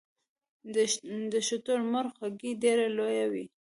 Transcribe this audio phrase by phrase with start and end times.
[1.31, 3.45] د شترمرغ هګۍ ډیره لویه وي